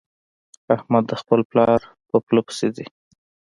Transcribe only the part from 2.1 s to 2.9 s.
پله پسې ځي.